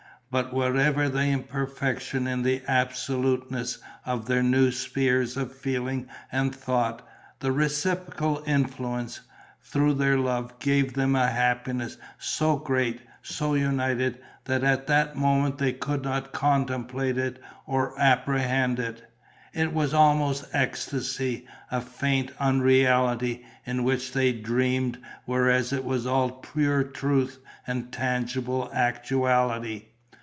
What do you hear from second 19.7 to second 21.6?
was almost ecstasy,